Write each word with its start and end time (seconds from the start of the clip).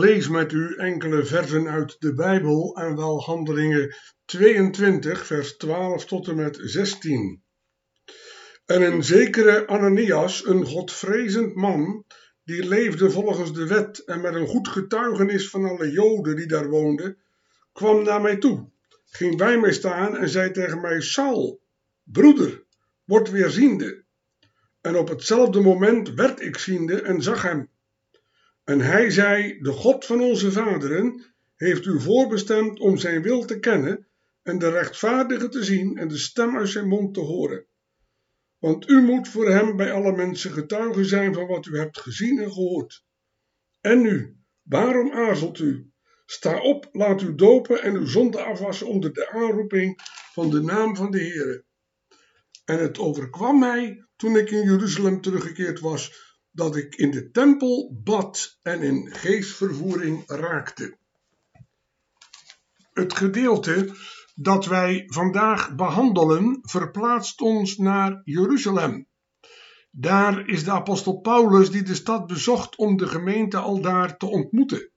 Lees 0.00 0.28
met 0.28 0.52
u 0.52 0.74
enkele 0.76 1.24
versen 1.24 1.68
uit 1.68 1.96
de 1.98 2.14
Bijbel 2.14 2.76
en 2.76 2.96
wel 2.96 3.22
Handelingen 3.22 3.94
22, 4.24 5.26
vers 5.26 5.56
12 5.56 6.06
tot 6.06 6.28
en 6.28 6.36
met 6.36 6.58
16. 6.62 7.42
En 8.66 8.82
een 8.82 9.04
zekere 9.04 9.66
Ananias, 9.66 10.46
een 10.46 10.66
godvrezend 10.66 11.54
man, 11.54 12.04
die 12.44 12.68
leefde 12.68 13.10
volgens 13.10 13.52
de 13.52 13.66
wet 13.66 14.04
en 14.04 14.20
met 14.20 14.34
een 14.34 14.46
goed 14.46 14.68
getuigenis 14.68 15.50
van 15.50 15.64
alle 15.64 15.90
Joden 15.90 16.36
die 16.36 16.46
daar 16.46 16.68
woonden, 16.68 17.18
kwam 17.72 18.02
naar 18.02 18.20
mij 18.20 18.36
toe, 18.36 18.70
ging 19.04 19.36
bij 19.36 19.58
mij 19.58 19.72
staan 19.72 20.16
en 20.16 20.28
zei 20.28 20.50
tegen 20.50 20.80
mij: 20.80 21.00
Saul, 21.00 21.60
broeder, 22.02 22.64
word 23.04 23.30
weer 23.30 23.50
ziende. 23.50 24.04
En 24.80 24.96
op 24.96 25.08
hetzelfde 25.08 25.60
moment 25.60 26.14
werd 26.14 26.40
ik 26.40 26.58
ziende 26.58 27.02
en 27.02 27.22
zag 27.22 27.42
hem. 27.42 27.68
En 28.70 28.80
hij 28.80 29.10
zei: 29.10 29.58
De 29.60 29.72
God 29.72 30.04
van 30.04 30.20
onze 30.20 30.52
vaderen 30.52 31.24
heeft 31.56 31.86
u 31.86 32.00
voorbestemd 32.00 32.80
om 32.80 32.98
zijn 32.98 33.22
wil 33.22 33.44
te 33.44 33.58
kennen 33.58 34.06
en 34.42 34.58
de 34.58 34.70
rechtvaardige 34.70 35.48
te 35.48 35.64
zien 35.64 35.98
en 35.98 36.08
de 36.08 36.18
stem 36.18 36.56
uit 36.56 36.68
zijn 36.68 36.88
mond 36.88 37.14
te 37.14 37.20
horen. 37.20 37.66
Want 38.58 38.88
u 38.88 39.00
moet 39.00 39.28
voor 39.28 39.50
hem 39.50 39.76
bij 39.76 39.92
alle 39.92 40.16
mensen 40.16 40.50
getuige 40.50 41.04
zijn 41.04 41.34
van 41.34 41.46
wat 41.46 41.66
u 41.66 41.78
hebt 41.78 42.00
gezien 42.00 42.38
en 42.38 42.52
gehoord. 42.52 43.04
En 43.80 44.00
nu, 44.00 44.36
waarom 44.62 45.12
aarzelt 45.12 45.58
u? 45.58 45.90
Sta 46.26 46.60
op, 46.60 46.88
laat 46.92 47.22
u 47.22 47.34
dopen 47.34 47.82
en 47.82 47.94
uw 47.94 48.06
zonde 48.06 48.42
afwassen 48.42 48.86
onder 48.86 49.12
de 49.12 49.30
aanroeping 49.30 50.00
van 50.32 50.50
de 50.50 50.60
naam 50.60 50.96
van 50.96 51.10
de 51.10 51.18
Heere. 51.18 51.64
En 52.64 52.78
het 52.78 52.98
overkwam 52.98 53.58
mij 53.58 54.04
toen 54.16 54.36
ik 54.36 54.50
in 54.50 54.64
Jeruzalem 54.64 55.20
teruggekeerd 55.20 55.80
was 55.80 56.29
dat 56.52 56.76
ik 56.76 56.94
in 56.94 57.10
de 57.10 57.30
tempel 57.30 58.00
bad 58.04 58.58
en 58.62 58.82
in 58.82 59.14
geestvervoering 59.14 60.22
raakte. 60.26 60.98
Het 62.92 63.14
gedeelte 63.14 63.94
dat 64.34 64.66
wij 64.66 65.04
vandaag 65.06 65.74
behandelen 65.74 66.58
verplaatst 66.62 67.40
ons 67.40 67.76
naar 67.76 68.20
Jeruzalem. 68.24 69.08
Daar 69.90 70.48
is 70.48 70.64
de 70.64 70.70
apostel 70.70 71.20
Paulus 71.20 71.70
die 71.70 71.82
de 71.82 71.94
stad 71.94 72.26
bezocht 72.26 72.76
om 72.76 72.96
de 72.96 73.06
gemeente 73.06 73.56
al 73.56 73.80
daar 73.80 74.16
te 74.16 74.26
ontmoeten. 74.26 74.90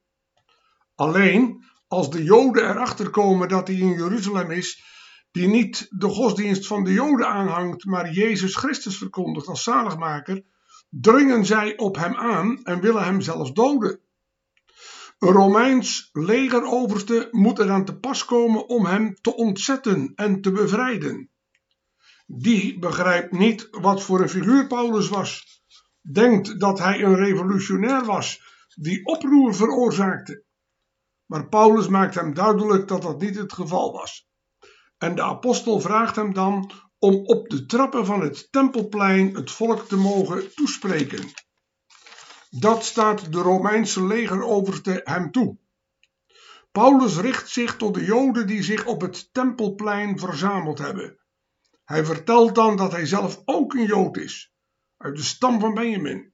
Alleen 0.96 1.64
als 1.88 2.10
de 2.10 2.24
Joden 2.24 2.70
erachter 2.70 3.10
komen 3.10 3.48
dat 3.48 3.68
hij 3.68 3.78
in 3.78 3.94
Jeruzalem 3.94 4.52
is, 4.52 4.84
die 5.32 5.48
niet 5.48 5.88
de 5.90 6.08
godsdienst 6.08 6.68
van 6.68 6.84
de 6.84 6.94
Joden 6.94 7.28
aanhangt, 7.28 7.86
maar 7.86 8.12
Jezus 8.12 8.56
Christus 8.56 8.98
verkondigt 8.98 9.48
als 9.48 9.64
zaligmaker, 9.64 10.44
dringen 11.02 11.46
zij 11.46 11.78
op 11.78 11.96
hem 11.96 12.16
aan 12.16 12.64
en 12.64 12.82
willen 12.82 13.04
hem 13.04 13.22
zelfs 13.22 13.54
doden. 13.54 14.00
Een 15.20 15.32
Romeins 15.32 16.10
legeroverste 16.12 17.28
moet 17.32 17.60
eraan 17.60 17.86
te 17.86 17.98
pas 17.98 18.26
komen 18.26 18.68
om 18.68 18.86
hem 18.86 19.16
te 19.22 19.36
ontzetten 19.36 20.12
en 20.16 20.42
te 20.42 20.52
bevrijden. 20.52 21.30
Die 22.26 22.80
begrijpt 22.80 23.32
niet 23.32 23.68
wat 23.72 24.04
voor 24.04 24.22
een 24.22 24.30
figuur 24.30 24.68
Paulus 24.68 25.10
was, 25.10 25.62
denkt 26.02 26.60
dat 26.60 26.80
hij 26.80 27.04
een 27.04 27.16
revolutionair 27.16 28.06
was 28.06 28.42
die 28.76 29.06
oproer 29.06 29.56
veroorzaakte. 29.56 30.44
Maar 31.26 31.50
Paulus 31.50 31.88
maakt 31.88 32.16
hem 32.16 32.34
duidelijk 32.34 32.88
dat 32.88 33.02
dat 33.02 33.22
niet 33.22 33.36
het 33.36 33.54
geval 33.54 33.92
was. 33.92 34.28
En 34.98 35.16
de 35.16 35.22
apostel 35.22 35.80
vraagt 35.80 36.16
hem 36.16 36.34
dan 36.34 36.72
om 37.04 37.26
op 37.26 37.50
de 37.50 37.66
trappen 37.66 38.06
van 38.06 38.22
het 38.22 38.52
tempelplein 38.52 39.36
het 39.36 39.52
volk 39.52 39.88
te 39.88 39.96
mogen 39.96 40.54
toespreken. 40.54 41.32
Dat 42.50 42.86
staat 42.86 43.32
de 43.32 43.42
Romeinse 43.42 44.06
legeroverste 44.06 45.02
hem 45.04 45.32
toe. 45.32 45.58
Paulus 46.72 47.18
richt 47.18 47.50
zich 47.50 47.78
tot 47.78 47.94
de 47.94 48.04
Joden 48.04 48.48
die 48.48 48.64
zich 48.64 48.86
op 48.86 49.02
het 49.02 49.34
tempelplein 49.34 50.20
verzameld 50.20 50.78
hebben. 50.78 51.18
Hij 51.86 52.06
vertelt 52.06 52.56
dan 52.56 52.78
dat 52.78 52.92
hij 52.92 53.06
zelf 53.06 53.42
ook 53.46 53.74
een 53.74 53.86
Jood 53.86 54.18
is, 54.18 54.54
uit 54.98 55.16
de 55.16 55.24
stam 55.24 55.60
van 55.60 55.74
Benjamin. 55.74 56.34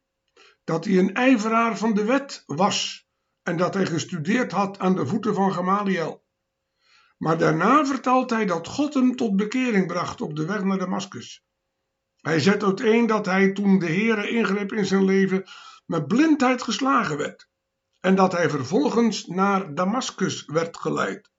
Dat 0.63 0.85
hij 0.85 0.97
een 0.97 1.13
ijveraar 1.13 1.77
van 1.77 1.93
de 1.93 2.03
wet 2.03 2.43
was 2.45 3.07
en 3.43 3.57
dat 3.57 3.73
hij 3.73 3.85
gestudeerd 3.85 4.51
had 4.51 4.79
aan 4.79 4.95
de 4.95 5.07
voeten 5.07 5.33
van 5.33 5.53
Gamaliel. 5.53 6.27
Maar 7.19 7.37
daarna 7.37 7.85
vertelt 7.85 8.29
hij 8.29 8.45
dat 8.45 8.67
God 8.67 8.93
hem 8.93 9.15
tot 9.15 9.35
bekering 9.35 9.87
bracht 9.87 10.21
op 10.21 10.35
de 10.35 10.45
weg 10.45 10.63
naar 10.63 10.77
Damascus. 10.77 11.43
Hij 12.15 12.39
zet 12.39 12.63
uiteen 12.63 13.07
dat 13.07 13.25
hij 13.25 13.51
toen 13.51 13.79
de 13.79 13.85
Heere 13.85 14.29
ingreep 14.29 14.73
in 14.73 14.85
zijn 14.85 15.05
leven 15.05 15.43
met 15.85 16.07
blindheid 16.07 16.63
geslagen 16.63 17.17
werd 17.17 17.49
en 17.99 18.15
dat 18.15 18.31
hij 18.31 18.49
vervolgens 18.49 19.25
naar 19.25 19.73
Damascus 19.73 20.45
werd 20.45 20.77
geleid. 20.77 21.31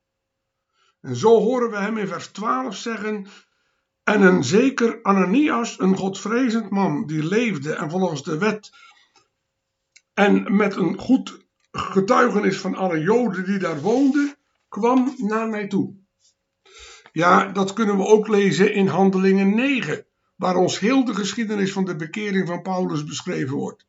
En 1.01 1.17
zo 1.17 1.39
horen 1.39 1.71
we 1.71 1.77
hem 1.77 1.97
in 1.97 2.07
vers 2.07 2.27
12 2.27 2.77
zeggen: 2.77 3.27
En 4.05 4.23
een 4.23 4.45
zeker 4.45 5.03
Ananias, 5.03 5.79
een 5.79 5.97
godvrezend 5.97 6.71
man, 6.71 7.07
die 7.07 7.25
leefde 7.25 7.75
en 7.75 7.91
volgens 7.91 8.23
de 8.23 8.39
wet 8.39 8.71
en 10.15 10.57
met 10.57 10.77
een 10.77 10.99
goed 10.99 11.47
getuigenis 11.73 12.59
van 12.59 12.75
alle 12.75 13.01
Joden 13.01 13.45
die 13.45 13.59
daar 13.59 13.81
woonden, 13.81 14.37
kwam 14.71 15.15
naar 15.17 15.49
mij 15.49 15.67
toe. 15.67 15.95
Ja, 17.13 17.49
dat 17.49 17.73
kunnen 17.73 17.97
we 17.97 18.07
ook 18.07 18.29
lezen 18.29 18.75
in 18.75 18.87
Handelingen 18.87 19.55
9, 19.55 20.07
waar 20.37 20.57
ons 20.57 20.79
heel 20.79 21.05
de 21.05 21.15
geschiedenis 21.15 21.73
van 21.73 21.85
de 21.85 21.97
bekering 21.97 22.47
van 22.47 22.63
Paulus 22.63 23.05
beschreven 23.05 23.57
wordt. 23.57 23.87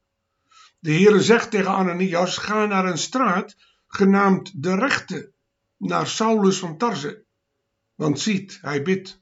De 0.80 0.92
Heere 0.92 1.22
zegt 1.22 1.52
tegen 1.52 1.72
Ananias: 1.72 2.38
Ga 2.38 2.66
naar 2.66 2.86
een 2.86 2.98
straat 2.98 3.56
genaamd 3.88 4.64
de 4.64 4.76
Rechte, 4.76 5.32
naar 5.78 6.08
Saulus 6.08 6.60
van 6.60 6.78
Tarze. 6.78 7.26
Want 7.96 8.20
ziet, 8.20 8.60
hij 8.62 8.82
bidt. 8.82 9.22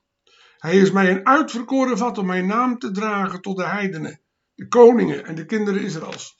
Hij 0.58 0.78
is 0.78 0.92
mij 0.92 1.12
een 1.12 1.26
uitverkoren 1.26 1.98
vat 1.98 2.18
om 2.18 2.26
mijn 2.26 2.48
naam 2.48 2.78
te 2.78 2.92
dragen 2.92 3.42
tot 3.42 3.58
de 3.58 3.66
heidenen, 3.66 4.22
de 4.56 4.68
koningen 4.68 5.26
en 5.26 5.36
de 5.36 5.46
kinderen 5.46 5.82
Israëls. 5.82 6.39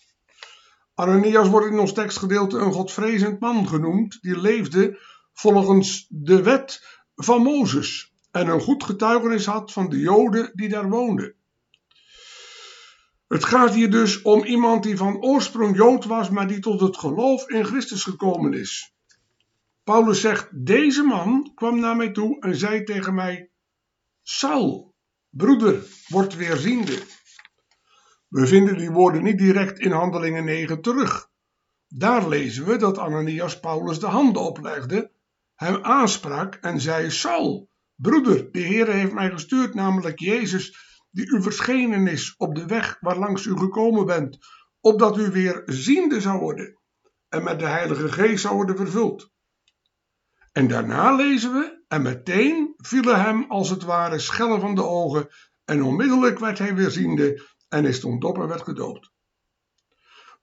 Ananias 1.00 1.48
wordt 1.50 1.72
in 1.72 1.80
ons 1.80 1.94
tekstgedeelte 1.94 2.58
een 2.58 2.74
godvrezend 2.74 3.40
man 3.40 3.68
genoemd, 3.68 4.18
die 4.22 4.40
leefde 4.40 5.00
volgens 5.34 6.06
de 6.10 6.44
wet 6.44 6.86
van 7.16 7.42
Mozes 7.42 8.14
en 8.32 8.48
een 8.48 8.62
goed 8.62 8.84
getuigenis 8.84 9.46
had 9.46 9.72
van 9.72 9.90
de 9.90 10.00
Joden 10.00 10.52
die 10.54 10.70
daar 10.70 10.90
woonden. 10.90 11.36
Het 13.28 13.46
gaat 13.46 13.74
hier 13.74 13.92
dus 13.92 14.22
om 14.22 14.44
iemand 14.44 14.84
die 14.84 14.98
van 14.98 15.22
oorsprong 15.22 15.76
Jood 15.76 16.06
was, 16.06 16.30
maar 16.30 16.48
die 16.48 16.60
tot 16.60 16.82
het 16.82 16.98
geloof 16.98 17.50
in 17.50 17.66
Christus 17.66 18.04
gekomen 18.04 18.54
is. 18.54 18.94
Paulus 19.84 20.22
zegt: 20.22 20.66
Deze 20.66 21.04
man 21.04 21.52
kwam 21.56 21.80
naar 21.80 21.96
mij 21.96 22.12
toe 22.12 22.40
en 22.40 22.56
zei 22.56 22.84
tegen 22.84 23.14
mij: 23.14 23.50
Saul, 24.24 24.94
broeder, 25.30 25.84
word 26.08 26.36
weer 26.36 26.56
ziende. 26.56 26.98
We 28.30 28.48
vinden 28.48 28.78
die 28.78 28.92
woorden 28.92 29.24
niet 29.24 29.38
direct 29.38 29.80
in 29.80 29.92
Handelingen 29.92 30.46
9 30.46 30.82
terug. 30.82 31.30
Daar 31.88 32.28
lezen 32.28 32.66
we 32.66 32.78
dat 32.78 32.98
Ananias 32.98 33.60
Paulus 33.60 34.00
de 34.00 34.06
handen 34.06 34.42
oplegde, 34.42 35.12
hem 35.56 35.84
aansprak 35.84 36.56
en 36.56 36.82
zei: 36.82 37.12
Saul, 37.12 37.70
broeder, 37.96 38.52
de 38.52 38.60
Heer 38.60 38.88
heeft 38.88 39.14
mij 39.14 39.32
gestuurd, 39.32 39.74
namelijk 39.74 40.20
Jezus, 40.20 40.78
die 41.12 41.28
u 41.28 41.42
verschenen 41.42 42.08
is 42.08 42.36
op 42.38 42.56
de 42.56 42.66
weg 42.66 42.98
waarlangs 43.00 43.46
u 43.46 43.58
gekomen 43.58 44.06
bent, 44.06 44.38
opdat 44.80 45.18
u 45.18 45.32
weer 45.32 45.62
ziende 45.66 46.22
zou 46.22 46.40
worden 46.40 46.80
en 47.30 47.44
met 47.44 47.60
de 47.60 47.66
Heilige 47.66 48.12
Geest 48.12 48.42
zou 48.42 48.56
worden 48.56 48.78
vervuld. 48.78 49.32
En 50.52 50.68
daarna 50.68 51.16
lezen 51.16 51.54
we, 51.54 51.84
en 51.88 52.02
meteen 52.02 52.74
vielen 52.78 53.22
hem 53.22 53.46
als 53.48 53.70
het 53.70 53.84
ware 53.84 54.20
schellen 54.20 54.60
van 54.60 54.76
de 54.76 54.84
ogen, 54.84 55.28
en 55.66 55.84
onmiddellijk 55.84 56.40
werd 56.40 56.60
hij 56.60 56.76
weer 56.76 56.90
ziende 56.90 57.58
en 57.70 57.84
hij 57.84 57.94
stond 57.94 58.24
op 58.24 58.38
en 58.38 58.48
werd 58.48 58.62
gedoopt. 58.62 59.12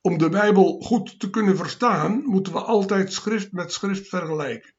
Om 0.01 0.19
de 0.19 0.29
Bijbel 0.29 0.81
goed 0.81 1.21
te 1.21 1.31
kunnen 1.31 1.57
verstaan, 1.57 2.23
moeten 2.25 2.53
we 2.53 2.61
altijd 2.61 3.13
schrift 3.13 3.53
met 3.53 3.73
schrift 3.73 4.09
vergelijken. 4.09 4.75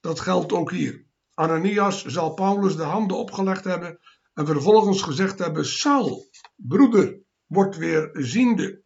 Dat 0.00 0.20
geldt 0.20 0.52
ook 0.52 0.70
hier. 0.70 1.06
Ananias 1.34 2.04
zal 2.04 2.34
Paulus 2.34 2.76
de 2.76 2.82
handen 2.82 3.16
opgelegd 3.16 3.64
hebben 3.64 3.98
en 4.34 4.46
vervolgens 4.46 5.02
gezegd 5.02 5.38
hebben: 5.38 5.66
Saul, 5.66 6.30
broeder, 6.56 7.20
wordt 7.46 7.76
weer 7.76 8.10
ziende. 8.12 8.82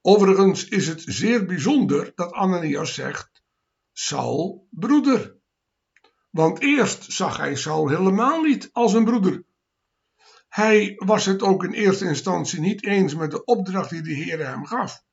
Overigens 0.00 0.68
is 0.68 0.88
het 0.88 1.02
zeer 1.06 1.46
bijzonder 1.46 2.12
dat 2.14 2.32
Ananias 2.32 2.94
zegt: 2.94 3.42
Saul, 3.92 4.66
broeder. 4.70 5.36
Want 6.30 6.60
eerst 6.60 7.12
zag 7.12 7.36
hij 7.36 7.56
Saul 7.56 7.88
helemaal 7.88 8.42
niet 8.42 8.68
als 8.72 8.92
een 8.92 9.04
broeder. 9.04 9.44
Hij 10.54 10.94
was 10.96 11.24
het 11.26 11.42
ook 11.42 11.64
in 11.64 11.72
eerste 11.72 12.04
instantie 12.04 12.60
niet 12.60 12.84
eens 12.84 13.14
met 13.14 13.30
de 13.30 13.44
opdracht 13.44 13.90
die 13.90 14.02
de 14.02 14.12
Heer 14.12 14.46
hem 14.46 14.66
gaf. 14.66 15.04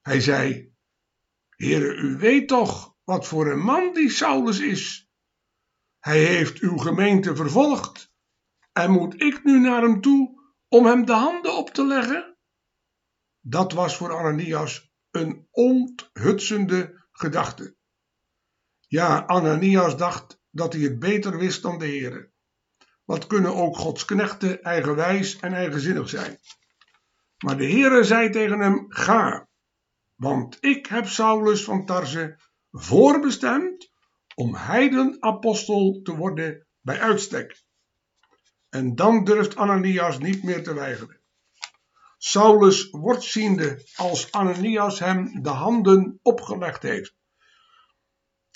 Hij 0.00 0.20
zei: 0.20 0.72
Heere, 1.48 1.94
u 1.94 2.16
weet 2.16 2.48
toch 2.48 2.96
wat 3.04 3.26
voor 3.26 3.50
een 3.50 3.58
man 3.58 3.94
die 3.94 4.10
Saulus 4.10 4.60
is. 4.60 5.08
Hij 5.98 6.24
heeft 6.24 6.58
uw 6.58 6.76
gemeente 6.76 7.36
vervolgd. 7.36 8.12
En 8.72 8.90
moet 8.90 9.22
ik 9.22 9.44
nu 9.44 9.58
naar 9.58 9.82
hem 9.82 10.00
toe 10.00 10.52
om 10.68 10.86
hem 10.86 11.04
de 11.04 11.12
handen 11.12 11.56
op 11.56 11.70
te 11.70 11.86
leggen? 11.86 12.38
Dat 13.40 13.72
was 13.72 13.96
voor 13.96 14.16
Ananias 14.16 14.92
een 15.10 15.48
onthutsende 15.50 17.06
gedachte. 17.10 17.76
Ja, 18.80 19.26
Ananias 19.26 19.96
dacht 19.96 20.40
dat 20.50 20.72
hij 20.72 20.82
het 20.82 20.98
beter 20.98 21.38
wist 21.38 21.62
dan 21.62 21.78
de 21.78 21.86
Heere. 21.86 22.36
Wat 23.08 23.26
kunnen 23.26 23.54
ook 23.54 23.76
Gods 23.76 24.04
knechten 24.04 24.62
eigenwijs 24.62 25.38
en 25.38 25.52
eigenzinnig 25.52 26.08
zijn. 26.08 26.38
Maar 27.38 27.56
de 27.56 27.64
Heere 27.70 28.04
zei 28.04 28.30
tegen 28.30 28.58
hem, 28.58 28.86
ga, 28.88 29.48
want 30.14 30.56
ik 30.60 30.86
heb 30.86 31.06
Saulus 31.06 31.64
van 31.64 31.86
Tarse 31.86 32.38
voorbestemd 32.70 33.90
om 34.34 34.54
heidenapostel 34.54 36.00
te 36.02 36.16
worden 36.16 36.66
bij 36.80 37.00
uitstek. 37.00 37.62
En 38.68 38.94
dan 38.94 39.24
durft 39.24 39.56
Ananias 39.56 40.18
niet 40.18 40.42
meer 40.42 40.62
te 40.62 40.74
weigeren. 40.74 41.20
Saulus 42.18 42.90
wordt 42.90 43.22
ziende 43.22 43.86
als 43.96 44.32
Ananias 44.32 44.98
hem 44.98 45.42
de 45.42 45.48
handen 45.48 46.18
opgelegd 46.22 46.82
heeft. 46.82 47.14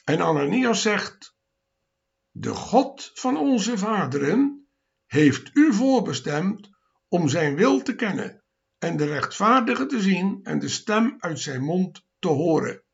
En 0.04 0.20
Ananias 0.20 0.82
zegt: 0.82 1.34
De 2.34 2.54
God 2.54 3.10
van 3.14 3.36
onze 3.36 3.78
vaderen 3.78 4.68
heeft 5.06 5.50
u 5.56 5.72
voorbestemd 5.72 6.70
om 7.08 7.28
zijn 7.28 7.56
wil 7.56 7.82
te 7.82 7.94
kennen 7.94 8.44
en 8.78 8.96
de 8.96 9.04
rechtvaardige 9.04 9.86
te 9.86 10.00
zien 10.00 10.40
en 10.42 10.58
de 10.58 10.68
stem 10.68 11.16
uit 11.18 11.38
zijn 11.38 11.62
mond 11.62 12.06
te 12.18 12.28
horen. 12.28 12.84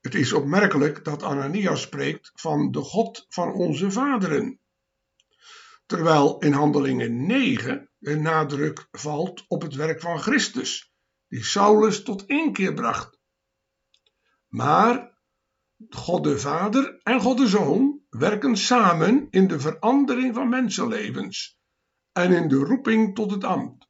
Het 0.00 0.14
is 0.14 0.32
opmerkelijk 0.32 1.04
dat 1.04 1.22
Ananias 1.22 1.82
spreekt 1.82 2.30
van 2.34 2.70
de 2.70 2.80
God 2.80 3.26
van 3.28 3.52
onze 3.52 3.90
vaderen, 3.90 4.60
terwijl 5.86 6.38
in 6.38 6.52
Handelingen 6.52 7.26
9 7.26 7.90
de 7.98 8.16
nadruk 8.16 8.88
valt 8.90 9.44
op 9.48 9.62
het 9.62 9.74
werk 9.74 10.00
van 10.00 10.18
Christus, 10.18 10.92
die 11.28 11.44
Saulus 11.44 12.02
tot 12.02 12.26
inkeer 12.26 12.74
bracht. 12.74 13.18
Maar 14.46 15.19
God 15.88 16.24
de 16.24 16.38
Vader 16.38 17.00
en 17.02 17.20
God 17.20 17.38
de 17.38 17.48
Zoon 17.48 18.00
werken 18.10 18.56
samen 18.56 19.26
in 19.30 19.46
de 19.46 19.60
verandering 19.60 20.34
van 20.34 20.48
mensenlevens 20.48 21.58
en 22.12 22.32
in 22.32 22.48
de 22.48 22.56
roeping 22.56 23.14
tot 23.14 23.30
het 23.30 23.44
ambt. 23.44 23.88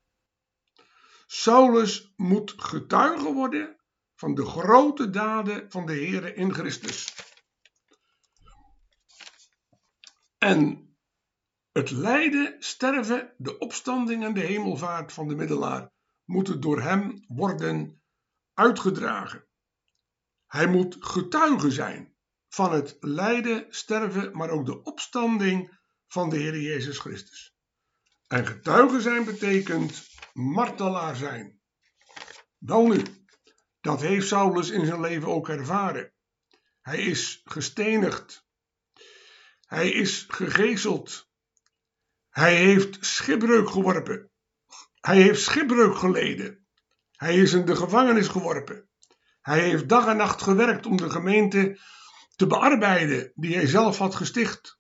Saulus 1.26 2.12
moet 2.16 2.54
getuige 2.56 3.32
worden 3.32 3.76
van 4.14 4.34
de 4.34 4.44
grote 4.46 5.10
daden 5.10 5.70
van 5.70 5.86
de 5.86 5.92
Heere 5.92 6.34
in 6.34 6.54
Christus. 6.54 7.14
En 10.38 10.88
het 11.72 11.90
lijden, 11.90 12.56
sterven, 12.58 13.34
de 13.36 13.58
opstanding 13.58 14.24
en 14.24 14.34
de 14.34 14.40
hemelvaart 14.40 15.12
van 15.12 15.28
de 15.28 15.34
middelaar 15.34 15.92
moeten 16.24 16.60
door 16.60 16.80
hem 16.80 17.24
worden 17.28 18.02
uitgedragen. 18.54 19.49
Hij 20.50 20.66
moet 20.66 20.96
getuige 21.00 21.70
zijn 21.70 22.14
van 22.48 22.72
het 22.72 22.96
lijden, 23.00 23.66
sterven, 23.68 24.36
maar 24.36 24.50
ook 24.50 24.66
de 24.66 24.82
opstanding 24.82 25.78
van 26.06 26.30
de 26.30 26.36
Heer 26.36 26.60
Jezus 26.60 26.98
Christus. 26.98 27.54
En 28.26 28.46
getuige 28.46 29.00
zijn 29.00 29.24
betekent 29.24 30.08
martelaar 30.32 31.16
zijn. 31.16 31.60
Wel 32.58 32.86
nu, 32.86 33.02
dat 33.80 34.00
heeft 34.00 34.26
Saulus 34.26 34.70
in 34.70 34.86
zijn 34.86 35.00
leven 35.00 35.28
ook 35.28 35.48
ervaren. 35.48 36.12
Hij 36.80 37.02
is 37.02 37.40
gestenigd. 37.44 38.46
Hij 39.60 39.90
is 39.90 40.24
gegezeld. 40.28 41.30
Hij 42.28 42.56
heeft 42.56 43.04
schipbreuk 43.04 43.70
geworpen. 43.70 44.30
Hij 45.00 45.22
heeft 45.22 45.42
schipbreuk 45.42 45.96
geleden. 45.96 46.66
Hij 47.12 47.36
is 47.36 47.52
in 47.52 47.64
de 47.64 47.76
gevangenis 47.76 48.28
geworpen. 48.28 48.89
Hij 49.40 49.60
heeft 49.60 49.88
dag 49.88 50.06
en 50.06 50.16
nacht 50.16 50.42
gewerkt 50.42 50.86
om 50.86 50.96
de 50.96 51.10
gemeente 51.10 51.78
te 52.36 52.46
bearbeiden 52.46 53.32
die 53.34 53.54
hij 53.54 53.66
zelf 53.66 53.98
had 53.98 54.14
gesticht. 54.14 54.78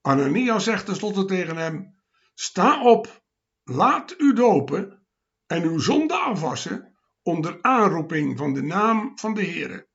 Ananias 0.00 0.64
zegt 0.64 0.86
tenslotte 0.86 1.24
tegen 1.24 1.56
hem: 1.56 2.00
Sta 2.34 2.82
op, 2.82 3.22
laat 3.64 4.14
u 4.18 4.32
dopen 4.32 5.06
en 5.46 5.62
uw 5.62 5.78
zonde 5.78 6.14
afwassen 6.14 6.98
onder 7.22 7.62
aanroeping 7.62 8.38
van 8.38 8.54
de 8.54 8.62
naam 8.62 9.18
van 9.18 9.34
de 9.34 9.44
Heere. 9.44 9.88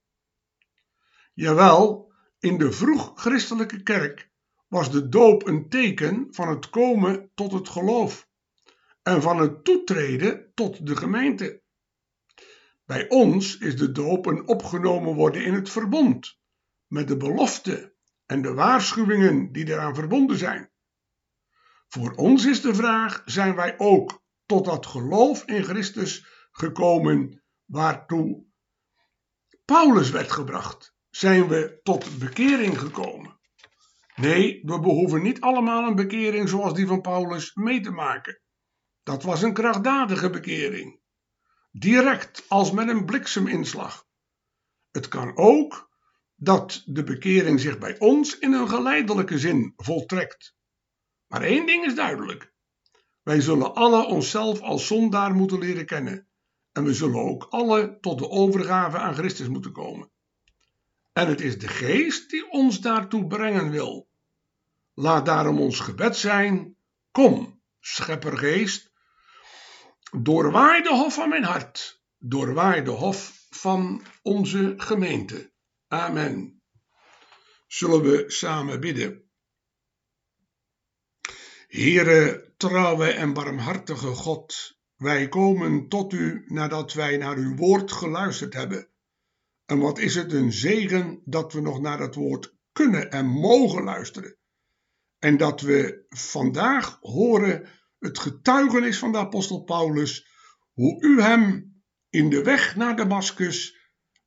Jawel, 1.33 2.13
in 2.39 2.57
de 2.57 2.71
vroeg-christelijke 2.71 3.83
kerk 3.83 4.31
was 4.67 4.91
de 4.91 5.09
doop 5.09 5.47
een 5.47 5.69
teken 5.69 6.27
van 6.29 6.49
het 6.49 6.69
komen 6.69 7.31
tot 7.35 7.51
het 7.51 7.69
geloof 7.69 8.29
en 9.03 9.21
van 9.21 9.39
het 9.39 9.63
toetreden 9.63 10.51
tot 10.53 10.87
de 10.87 10.95
gemeente. 10.95 11.63
Bij 12.85 13.09
ons 13.09 13.57
is 13.57 13.77
de 13.77 13.91
doop 13.91 14.25
een 14.25 14.47
opgenomen 14.47 15.13
worden 15.13 15.45
in 15.45 15.53
het 15.53 15.69
verbond, 15.69 16.39
met 16.87 17.07
de 17.07 17.17
belofte 17.17 17.95
en 18.25 18.41
de 18.41 18.53
waarschuwingen 18.53 19.51
die 19.51 19.67
eraan 19.67 19.95
verbonden 19.95 20.37
zijn. 20.37 20.71
Voor 21.87 22.11
ons 22.11 22.45
is 22.45 22.61
de 22.61 22.75
vraag: 22.75 23.21
zijn 23.25 23.55
wij 23.55 23.79
ook 23.79 24.23
tot 24.45 24.65
dat 24.65 24.85
geloof 24.85 25.45
in 25.45 25.63
Christus 25.63 26.25
gekomen 26.51 27.43
waartoe 27.65 28.45
Paulus 29.65 30.09
werd 30.09 30.31
gebracht? 30.31 30.95
Zijn 31.09 31.47
we 31.47 31.79
tot 31.83 32.19
bekering 32.19 32.79
gekomen? 32.79 33.39
Nee, 34.15 34.61
we 34.63 34.79
behoeven 34.79 35.21
niet 35.21 35.41
allemaal 35.41 35.87
een 35.87 35.95
bekering 35.95 36.49
zoals 36.49 36.73
die 36.73 36.87
van 36.87 37.01
Paulus 37.01 37.53
mee 37.53 37.79
te 37.79 37.91
maken. 37.91 38.41
Dat 39.03 39.23
was 39.23 39.41
een 39.41 39.53
krachtdadige 39.53 40.29
bekering 40.29 41.03
direct 41.79 42.45
als 42.47 42.71
met 42.71 42.87
een 42.87 43.05
blikseminslag. 43.05 44.07
Het 44.91 45.07
kan 45.07 45.37
ook 45.37 45.89
dat 46.35 46.83
de 46.85 47.03
bekering 47.03 47.59
zich 47.59 47.77
bij 47.77 47.99
ons 47.99 48.39
in 48.39 48.53
een 48.53 48.69
geleidelijke 48.69 49.39
zin 49.39 49.73
voltrekt. 49.77 50.55
Maar 51.27 51.41
één 51.41 51.65
ding 51.65 51.85
is 51.85 51.95
duidelijk. 51.95 52.53
Wij 53.23 53.41
zullen 53.41 53.73
alle 53.73 54.05
onszelf 54.05 54.61
als 54.61 54.87
zondaar 54.87 55.33
moeten 55.33 55.59
leren 55.59 55.85
kennen. 55.85 56.27
En 56.71 56.83
we 56.83 56.93
zullen 56.93 57.21
ook 57.21 57.47
alle 57.49 57.97
tot 58.01 58.19
de 58.19 58.29
overgave 58.29 58.97
aan 58.97 59.13
Christus 59.13 59.47
moeten 59.47 59.71
komen. 59.71 60.09
En 61.13 61.27
het 61.27 61.41
is 61.41 61.59
de 61.59 61.67
geest 61.67 62.29
die 62.29 62.51
ons 62.51 62.79
daartoe 62.79 63.27
brengen 63.27 63.69
wil. 63.69 64.07
Laat 64.93 65.25
daarom 65.25 65.59
ons 65.59 65.79
gebed 65.79 66.17
zijn: 66.17 66.75
Kom, 67.11 67.61
scheppergeest, 67.79 68.91
Doorwaai 70.21 70.83
de 70.83 70.89
hof 70.89 71.13
van 71.13 71.29
mijn 71.29 71.43
hart, 71.43 72.03
doorwaai 72.17 72.83
de 72.83 72.91
hof 72.91 73.45
van 73.49 74.01
onze 74.21 74.73
gemeente. 74.77 75.53
Amen. 75.87 76.61
Zullen 77.67 78.01
we 78.01 78.23
samen 78.27 78.79
bidden? 78.79 79.29
Heere, 81.67 82.53
trouwe 82.57 83.11
en 83.11 83.33
barmhartige 83.33 84.07
God, 84.07 84.77
wij 84.95 85.27
komen 85.27 85.87
tot 85.87 86.13
u 86.13 86.43
nadat 86.47 86.93
wij 86.93 87.17
naar 87.17 87.37
uw 87.37 87.55
woord 87.55 87.91
geluisterd 87.91 88.53
hebben. 88.53 88.89
En 89.65 89.79
wat 89.79 89.99
is 89.99 90.15
het 90.15 90.33
een 90.33 90.51
zegen 90.51 91.21
dat 91.25 91.53
we 91.53 91.61
nog 91.61 91.79
naar 91.79 91.97
dat 91.97 92.15
woord 92.15 92.55
kunnen 92.71 93.11
en 93.11 93.25
mogen 93.25 93.83
luisteren. 93.83 94.37
En 95.19 95.37
dat 95.37 95.61
we 95.61 96.05
vandaag 96.09 96.97
horen 97.01 97.69
het 98.05 98.19
getuigenis 98.19 98.99
van 98.99 99.11
de 99.11 99.17
apostel 99.17 99.63
Paulus, 99.63 100.27
hoe 100.73 101.03
u 101.03 101.21
hem 101.21 101.73
in 102.09 102.29
de 102.29 102.43
weg 102.43 102.75
naar 102.75 102.95
Damascus 102.95 103.75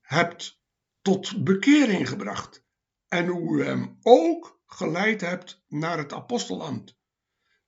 hebt 0.00 0.60
tot 1.02 1.44
bekering 1.44 2.08
gebracht 2.08 2.64
en 3.08 3.26
hoe 3.26 3.58
u 3.58 3.64
hem 3.64 3.98
ook 4.02 4.60
geleid 4.66 5.20
hebt 5.20 5.64
naar 5.68 5.98
het 5.98 6.12
apostelambt. 6.12 6.96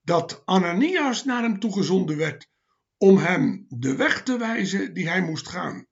Dat 0.01 0.41
Ananias 0.45 1.23
naar 1.23 1.41
hem 1.41 1.59
toegezonden 1.59 2.17
werd 2.17 2.47
om 2.97 3.17
hem 3.17 3.65
de 3.69 3.95
weg 3.95 4.23
te 4.23 4.37
wijzen 4.37 4.93
die 4.93 5.09
hij 5.09 5.21
moest 5.21 5.47
gaan, 5.47 5.87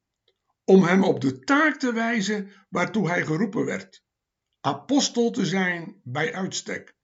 om 0.63 0.83
hem 0.83 1.03
op 1.03 1.21
de 1.21 1.39
taak 1.39 1.79
te 1.79 1.93
wijzen 1.93 2.51
waartoe 2.69 3.07
hij 3.07 3.25
geroepen 3.25 3.65
werd, 3.65 4.03
apostel 4.59 5.31
te 5.31 5.45
zijn 5.45 6.01
bij 6.03 6.33
uitstek. 6.33 6.97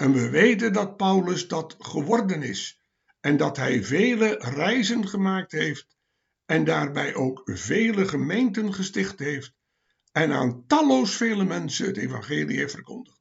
En 0.00 0.12
we 0.12 0.30
weten 0.30 0.72
dat 0.72 0.96
Paulus 0.96 1.48
dat 1.48 1.76
geworden 1.78 2.42
is 2.42 2.80
en 3.20 3.36
dat 3.36 3.56
hij 3.56 3.84
vele 3.84 4.36
reizen 4.38 5.08
gemaakt 5.08 5.52
heeft 5.52 5.96
en 6.46 6.64
daarbij 6.64 7.14
ook 7.14 7.42
vele 7.44 8.08
gemeenten 8.08 8.74
gesticht 8.74 9.18
heeft 9.18 9.54
en 10.12 10.32
aan 10.32 10.66
talloos 10.66 11.16
vele 11.16 11.44
mensen 11.44 11.86
het 11.86 11.96
evangelie 11.96 12.58
heeft 12.58 12.74
verkondigd. 12.74 13.20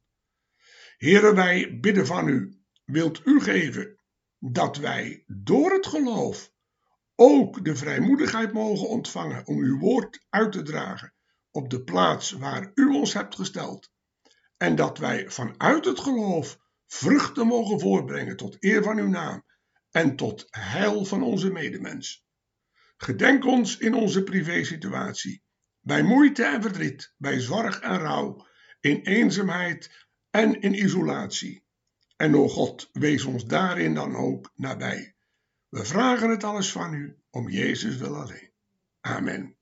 Heren, 0.98 1.36
wij 1.36 1.80
bidden 1.80 2.06
van 2.06 2.28
u, 2.28 2.60
wilt 2.86 3.22
u 3.26 3.42
geven 3.42 4.00
dat 4.38 4.78
wij 4.78 5.24
door 5.28 5.72
het 5.72 5.88
geloof 5.88 6.52
ook 7.16 7.66
de 7.66 7.76
vrijmoedigheid 7.76 8.54
mogen 8.54 8.88
ontvangen 8.88 9.48
om 9.48 9.58
uw 9.58 9.80
woord 9.80 10.26
uit 10.30 10.52
te 10.52 10.62
dragen 10.62 11.14
op 11.52 11.70
de 11.70 11.84
plaats 11.84 12.32
waar 12.32 12.72
u 12.74 12.88
ons 12.88 13.14
hebt 13.14 13.36
gesteld. 13.36 13.92
En 14.58 14.76
dat 14.76 14.98
wij 14.98 15.30
vanuit 15.30 15.86
het 15.86 16.00
geloof 16.00 16.68
vruchten 16.90 17.48
mogen 17.48 17.80
voortbrengen 17.80 18.38
tot 18.38 18.58
eer 18.60 18.84
van 18.84 18.98
uw 18.98 19.08
naam 19.08 19.44
en 19.92 20.16
tot 20.16 20.48
heil 20.50 21.06
van 21.06 21.24
onze 21.24 21.52
medemens. 21.52 22.28
Gedenk 22.98 23.46
ons 23.46 23.78
in 23.78 23.94
onze 23.94 24.24
privésituatie, 24.24 25.44
bij 25.80 26.04
moeite 26.04 26.44
en 26.44 26.62
verdriet, 26.62 27.14
bij 27.18 27.40
zorg 27.40 27.80
en 27.80 27.98
rouw, 27.98 28.48
in 28.80 29.02
eenzaamheid 29.02 30.08
en 30.30 30.62
in 30.62 30.84
isolatie. 30.84 31.64
En 32.16 32.36
o 32.36 32.48
God, 32.48 32.90
wees 32.92 33.24
ons 33.24 33.46
daarin 33.46 33.94
dan 33.94 34.16
ook 34.16 34.52
nabij. 34.56 35.16
We 35.70 35.86
vragen 35.86 36.30
het 36.30 36.44
alles 36.44 36.72
van 36.72 36.94
u, 36.94 37.18
om 37.30 37.50
Jezus 37.50 37.98
wil 37.98 38.16
alleen. 38.16 38.52
Amen. 39.02 39.58